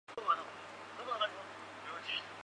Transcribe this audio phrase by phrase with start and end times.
[0.07, 0.23] 县治
[1.05, 1.35] 曼宁。